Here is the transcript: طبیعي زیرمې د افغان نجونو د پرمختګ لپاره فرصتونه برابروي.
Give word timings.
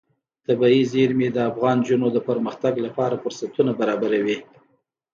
طبیعي 0.45 0.81
زیرمې 0.91 1.27
د 1.31 1.37
افغان 1.51 1.77
نجونو 1.81 2.07
د 2.11 2.17
پرمختګ 2.29 2.73
لپاره 2.85 3.21
فرصتونه 3.23 3.71
برابروي. 3.79 4.37